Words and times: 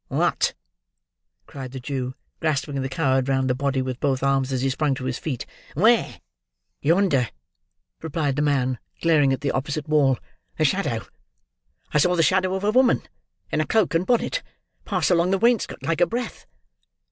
"What!" 0.07 0.55
cried 1.45 1.73
the 1.73 1.79
Jew, 1.79 2.15
grasping 2.39 2.81
the 2.81 2.89
coward 2.89 3.29
round 3.29 3.47
the 3.47 3.53
body, 3.53 3.83
with 3.83 3.99
both 3.99 4.23
arms, 4.23 4.51
as 4.51 4.63
he 4.63 4.69
sprung 4.71 4.95
to 4.95 5.03
his 5.03 5.19
feet. 5.19 5.45
"Where?" 5.75 6.21
"Yonder!" 6.81 7.29
replied 8.01 8.35
the 8.35 8.41
man, 8.41 8.79
glaring 8.99 9.31
at 9.31 9.41
the 9.41 9.51
opposite 9.51 9.87
wall. 9.87 10.17
"The 10.57 10.65
shadow! 10.65 11.05
I 11.93 11.99
saw 11.99 12.15
the 12.15 12.23
shadow 12.23 12.55
of 12.55 12.63
a 12.63 12.71
woman, 12.71 13.03
in 13.51 13.61
a 13.61 13.67
cloak 13.67 13.93
and 13.93 14.03
bonnet, 14.07 14.41
pass 14.85 15.11
along 15.11 15.29
the 15.29 15.37
wainscot 15.37 15.83
like 15.83 16.01
a 16.01 16.07
breath!" 16.07 16.47